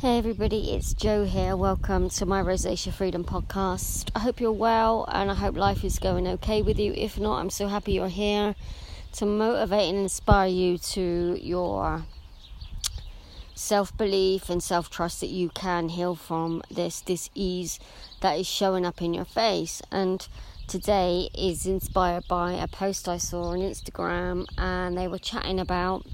[0.00, 1.56] Hey everybody, it's Joe here.
[1.56, 4.12] Welcome to my Rosacea Freedom podcast.
[4.14, 6.92] I hope you're well and I hope life is going okay with you.
[6.92, 8.54] If not, I'm so happy you're here
[9.14, 12.04] to motivate and inspire you to your
[13.56, 17.80] self belief and self trust that you can heal from this disease
[18.20, 19.82] that is showing up in your face.
[19.90, 20.24] And
[20.68, 26.06] today is inspired by a post I saw on Instagram and they were chatting about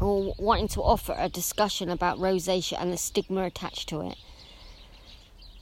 [0.00, 4.16] or wanting to offer a discussion about rosacea and the stigma attached to it.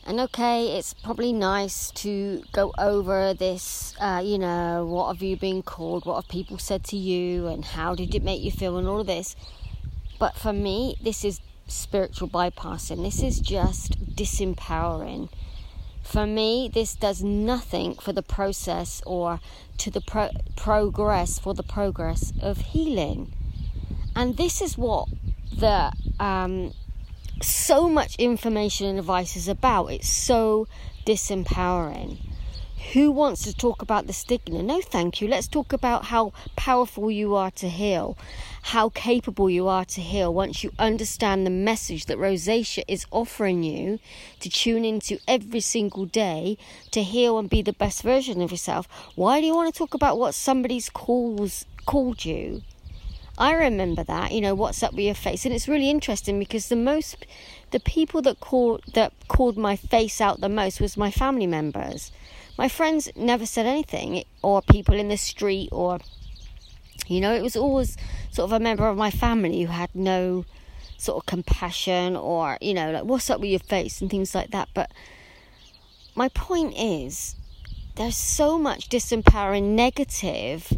[0.06, 5.36] And okay, it's probably nice to go over this, uh, you know, what have you
[5.36, 8.78] been called, what have people said to you, and how did it make you feel,
[8.78, 9.36] and all of this.
[10.18, 13.02] But for me, this is spiritual bypassing.
[13.02, 15.28] This is just disempowering.
[16.02, 19.40] For me, this does nothing for the process or
[19.76, 23.34] to the pro- progress, for the progress of healing.
[24.18, 25.08] And this is what
[25.60, 26.72] the um,
[27.40, 29.92] so much information and advice is about.
[29.92, 30.66] It's so
[31.06, 32.18] disempowering.
[32.94, 34.60] Who wants to talk about the stigma?
[34.60, 35.28] No, thank you.
[35.28, 38.18] Let's talk about how powerful you are to heal,
[38.62, 43.62] how capable you are to heal once you understand the message that rosacea is offering
[43.62, 44.00] you
[44.40, 46.58] to tune into every single day
[46.90, 48.88] to heal and be the best version of yourself.
[49.14, 52.62] Why do you want to talk about what somebody's calls called you?
[53.38, 56.68] I remember that, you know, what's up with your face, and it's really interesting because
[56.68, 57.24] the most,
[57.70, 62.10] the people that called that called my face out the most was my family members.
[62.58, 66.00] My friends never said anything, or people in the street, or
[67.06, 67.96] you know, it was always
[68.32, 70.44] sort of a member of my family who had no
[70.96, 74.50] sort of compassion, or you know, like what's up with your face and things like
[74.50, 74.68] that.
[74.74, 74.90] But
[76.16, 77.36] my point is,
[77.94, 80.72] there's so much disempowering negative.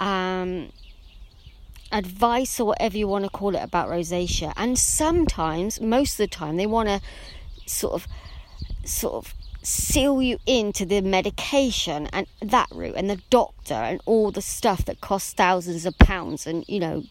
[0.00, 0.68] Um,
[1.92, 4.52] advice or whatever you want to call it about rosacea.
[4.56, 7.00] And sometimes, most of the time, they want to
[7.66, 8.06] sort of,
[8.84, 14.32] sort of seal you into the medication and that route and the doctor and all
[14.32, 17.04] the stuff that costs thousands of pounds and you know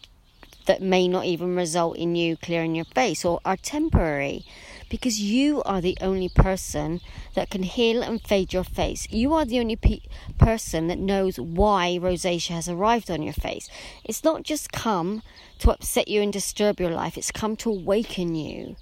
[0.66, 4.44] that may not even result in you clearing your face or are temporary
[4.92, 7.00] because you are the only person
[7.34, 9.08] that can heal and fade your face.
[9.10, 10.02] You are the only pe-
[10.36, 13.70] person that knows why rosacea has arrived on your face.
[14.04, 15.22] It's not just come
[15.60, 18.76] to upset you and disturb your life, it's come to awaken you.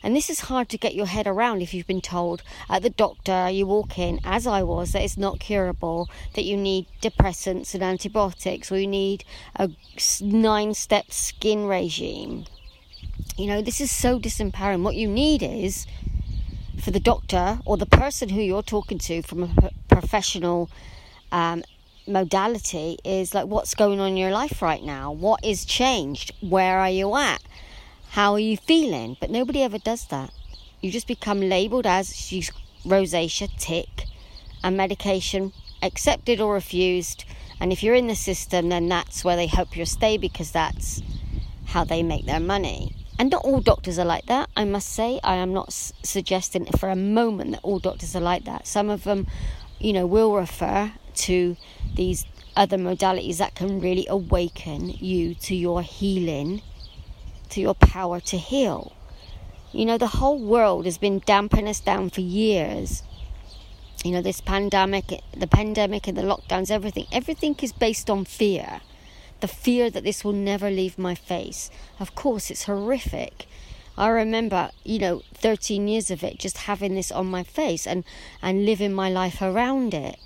[0.00, 2.90] And this is hard to get your head around if you've been told at the
[2.90, 7.74] doctor you walk in, as I was, that it's not curable, that you need depressants
[7.74, 9.24] and antibiotics, or you need
[9.56, 9.70] a
[10.20, 12.44] nine step skin regime.
[13.36, 14.82] You know, this is so disempowering.
[14.82, 15.86] What you need is
[16.82, 20.70] for the doctor or the person who you're talking to from a professional
[21.32, 21.62] um,
[22.06, 25.12] modality is like, what's going on in your life right now?
[25.12, 26.32] What is changed?
[26.40, 27.42] Where are you at?
[28.10, 29.16] How are you feeling?
[29.20, 30.32] But nobody ever does that.
[30.80, 32.50] You just become labeled as she's
[32.84, 34.04] rosacea, tick,
[34.62, 35.52] and medication
[35.82, 37.24] accepted or refused.
[37.60, 41.02] And if you're in the system, then that's where they hope you'll stay because that's
[41.66, 42.94] how they make their money.
[43.18, 45.18] And not all doctors are like that, I must say.
[45.24, 48.66] I am not s- suggesting for a moment that all doctors are like that.
[48.66, 49.26] Some of them,
[49.80, 51.56] you know, will refer to
[51.94, 56.62] these other modalities that can really awaken you to your healing,
[57.50, 58.92] to your power to heal.
[59.72, 63.02] You know, the whole world has been damping us down for years.
[64.04, 65.06] You know, this pandemic,
[65.36, 68.80] the pandemic and the lockdowns, everything, everything is based on fear
[69.40, 71.70] the fear that this will never leave my face.
[72.00, 73.46] Of course, it's horrific.
[73.96, 78.04] I remember, you know, 13 years of it, just having this on my face and,
[78.40, 80.18] and living my life around it.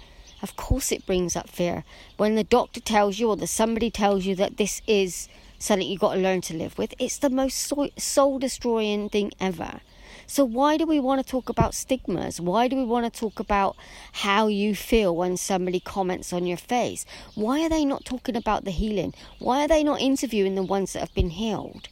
[0.42, 1.84] Of course, it brings up fear.
[2.16, 6.00] When the doctor tells you or the somebody tells you that this is something you've
[6.00, 9.80] got to learn to live with, it's the most soul destroying thing ever.
[10.26, 12.40] So, why do we want to talk about stigmas?
[12.40, 13.76] Why do we want to talk about
[14.12, 17.04] how you feel when somebody comments on your face?
[17.34, 19.14] Why are they not talking about the healing?
[19.38, 21.88] Why are they not interviewing the ones that have been healed?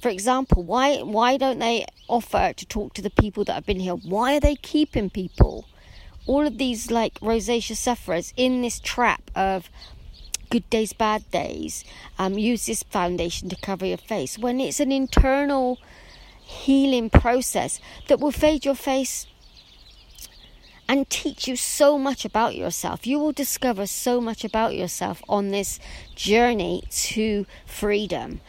[0.00, 3.80] For example, why why don't they offer to talk to the people that have been
[3.80, 4.02] healed?
[4.08, 5.66] Why are they keeping people,
[6.26, 9.70] all of these like rosacea sufferers, in this trap of
[10.50, 11.84] good days, bad days?
[12.18, 15.78] Um, use this foundation to cover your face when it's an internal
[16.44, 19.26] healing process that will fade your face
[20.86, 23.06] and teach you so much about yourself.
[23.06, 25.80] You will discover so much about yourself on this
[26.14, 28.40] journey to freedom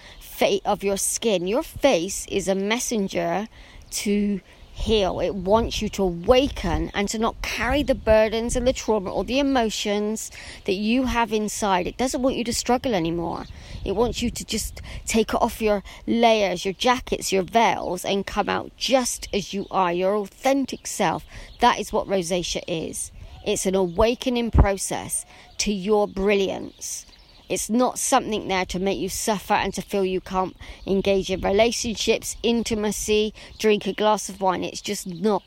[0.65, 1.47] of your skin.
[1.47, 3.47] Your face is a messenger
[3.91, 4.41] to
[4.75, 5.21] heal.
[5.21, 9.23] It wants you to awaken and to not carry the burdens and the trauma or
[9.23, 10.31] the emotions
[10.65, 11.87] that you have inside.
[11.87, 13.45] It doesn't want you to struggle anymore.
[13.85, 18.49] It wants you to just take off your layers, your jackets, your veils, and come
[18.49, 21.25] out just as you are, your authentic self.
[21.61, 23.11] That is what rosacea is.
[23.45, 25.25] It's an awakening process
[25.59, 27.05] to your brilliance.
[27.47, 30.55] It's not something there to make you suffer and to feel you can't
[30.87, 34.63] engage in relationships, intimacy, drink a glass of wine.
[34.63, 35.43] It's just not.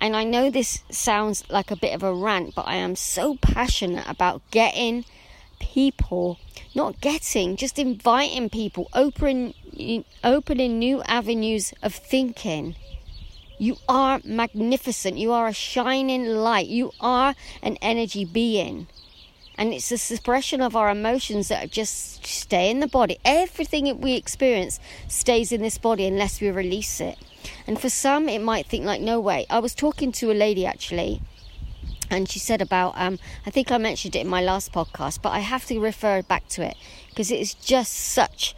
[0.00, 3.36] And I know this sounds like a bit of a rant, but I am so
[3.36, 5.04] passionate about getting
[5.60, 6.38] people,
[6.74, 12.74] not getting, just inviting people, opening, opening new avenues of thinking.
[13.58, 15.18] You are magnificent.
[15.18, 16.66] You are a shining light.
[16.66, 18.88] You are an energy being.
[19.58, 23.18] And it's the suppression of our emotions that just stay in the body.
[23.24, 27.18] Everything that we experience stays in this body unless we release it.
[27.66, 29.46] And for some, it might think like, no way.
[29.50, 31.20] I was talking to a lady actually,
[32.10, 35.30] and she said about, um, I think I mentioned it in my last podcast, but
[35.30, 36.76] I have to refer back to it
[37.08, 38.54] because it is just such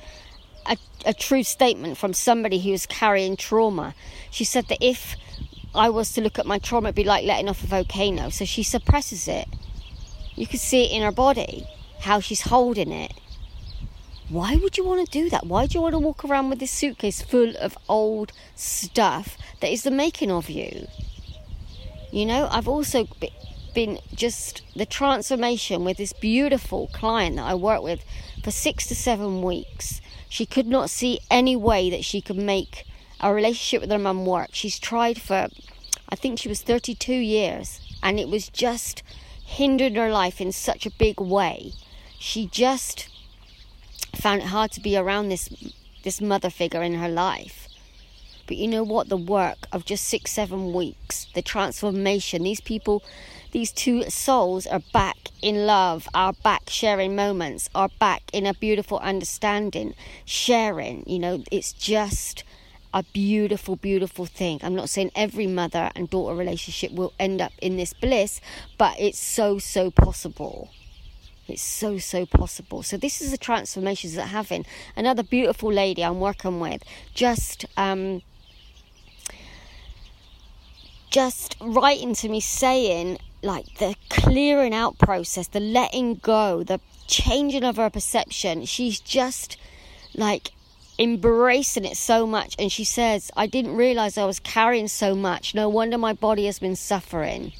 [0.66, 0.76] a,
[1.06, 3.94] a true statement from somebody who is carrying trauma.
[4.30, 5.16] She said that if
[5.74, 8.28] I was to look at my trauma, it'd be like letting off a volcano.
[8.30, 9.48] So she suppresses it
[10.36, 11.66] you can see it in her body,
[12.00, 13.12] how she's holding it.
[14.28, 15.46] Why would you want to do that?
[15.46, 19.70] Why do you want to walk around with this suitcase full of old stuff that
[19.70, 20.86] is the making of you?
[22.10, 23.06] You know, I've also
[23.74, 28.04] been just the transformation with this beautiful client that I work with
[28.42, 30.00] for six to seven weeks.
[30.28, 32.86] She could not see any way that she could make
[33.20, 34.50] a relationship with her mum work.
[34.52, 35.48] She's tried for,
[36.08, 39.02] I think she was 32 years, and it was just
[39.44, 41.72] hindered her life in such a big way.
[42.18, 43.08] She just
[44.14, 45.48] found it hard to be around this
[46.02, 47.68] this mother figure in her life.
[48.46, 49.08] But you know what?
[49.08, 53.02] The work of just six, seven weeks, the transformation, these people,
[53.52, 58.52] these two souls are back in love, are back sharing moments, are back in a
[58.52, 59.94] beautiful understanding,
[60.26, 61.04] sharing.
[61.06, 62.44] You know, it's just
[62.94, 64.60] a beautiful, beautiful thing.
[64.62, 68.40] I'm not saying every mother and daughter relationship will end up in this bliss,
[68.78, 70.70] but it's so, so possible.
[71.48, 72.84] It's so, so possible.
[72.84, 74.64] So, this is the transformations that having.
[74.96, 76.82] Another beautiful lady I'm working with
[77.12, 77.66] just.
[77.76, 78.22] Um,
[81.10, 87.62] just writing to me saying like the clearing out process, the letting go, the changing
[87.62, 88.64] of her perception.
[88.64, 89.56] She's just
[90.12, 90.53] like
[90.98, 92.54] embracing it so much.
[92.58, 95.54] And she says, I didn't realize I was carrying so much.
[95.54, 97.52] No wonder my body has been suffering.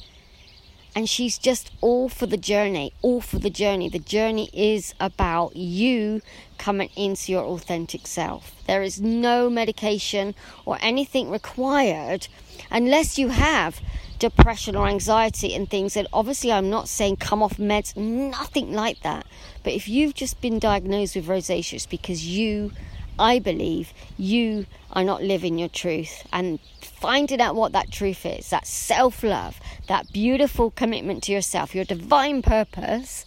[0.97, 3.89] And she's just all for the journey, all for the journey.
[3.89, 6.21] The journey is about you
[6.57, 8.55] coming into your authentic self.
[8.65, 10.35] There is no medication
[10.65, 12.29] or anything required
[12.71, 13.81] unless you have
[14.19, 15.97] depression or anxiety and things.
[15.97, 19.25] And obviously, I'm not saying come off meds, nothing like that.
[19.63, 22.71] But if you've just been diagnosed with rosacea, it's because you
[23.17, 28.49] I believe you are not living your truth and finding out what that truth is
[28.49, 33.25] that self love, that beautiful commitment to yourself, your divine purpose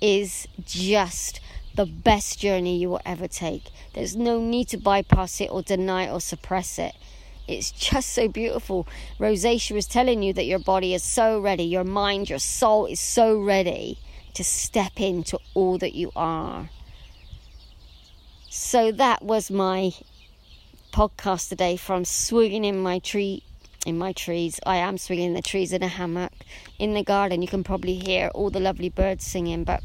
[0.00, 1.40] is just
[1.74, 3.64] the best journey you will ever take.
[3.94, 6.94] There's no need to bypass it or deny it or suppress it.
[7.46, 8.86] It's just so beautiful.
[9.18, 13.00] Rosacea is telling you that your body is so ready, your mind, your soul is
[13.00, 13.98] so ready
[14.34, 16.70] to step into all that you are.
[18.68, 19.94] So that was my
[20.92, 23.42] podcast today from swinging in my tree
[23.86, 24.60] in my trees.
[24.66, 26.32] I am swinging the trees in a hammock
[26.78, 27.40] in the garden.
[27.40, 29.82] You can probably hear all the lovely birds singing, but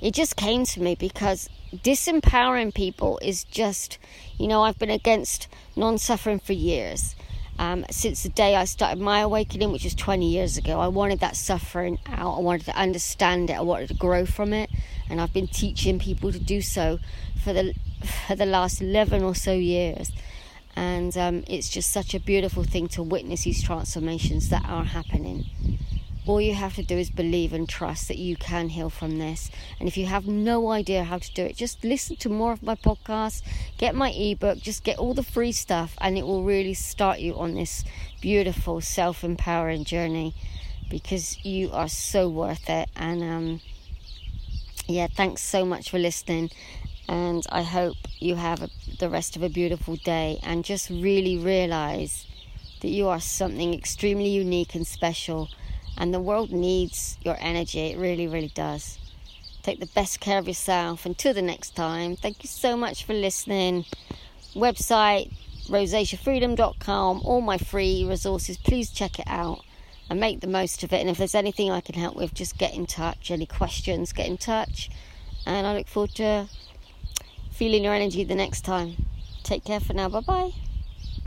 [0.00, 3.98] it just came to me because disempowering people is just,
[4.38, 7.16] you know, I've been against non suffering for years.
[7.58, 11.18] Um, since the day I started my awakening, which was 20 years ago, I wanted
[11.18, 12.36] that suffering out.
[12.36, 13.54] I wanted to understand it.
[13.54, 14.70] I wanted to grow from it
[15.10, 16.98] and I've been teaching people to do so
[17.42, 17.74] for the
[18.26, 20.10] for the last 11 or so years.
[20.76, 25.46] And um, it's just such a beautiful thing to witness these transformations that are happening.
[26.26, 29.50] All you have to do is believe and trust that you can heal from this.
[29.78, 32.62] And if you have no idea how to do it just listen to more of
[32.62, 33.42] my podcasts
[33.78, 37.34] get my ebook just get all the free stuff and it will really start you
[37.36, 37.84] on this
[38.20, 40.34] beautiful self-empowering journey
[40.90, 42.90] because you are so worth it.
[42.96, 43.60] And um,
[44.90, 46.50] yeah, thanks so much for listening.
[47.08, 51.36] And I hope you have a, the rest of a beautiful day and just really
[51.36, 52.26] realize
[52.80, 55.48] that you are something extremely unique and special.
[55.96, 57.80] And the world needs your energy.
[57.80, 58.98] It really, really does.
[59.62, 61.04] Take the best care of yourself.
[61.04, 63.84] Until the next time, thank you so much for listening.
[64.54, 65.32] Website
[65.68, 68.56] rosaceafreedom.com, all my free resources.
[68.56, 69.60] Please check it out
[70.10, 71.00] and make the most of it.
[71.00, 73.30] And if there's anything I can help with, just get in touch.
[73.30, 74.90] Any questions, get in touch.
[75.46, 76.48] And I look forward to
[77.52, 79.06] feeling your energy the next time.
[79.44, 80.08] Take care for now.
[80.08, 80.50] Bye bye.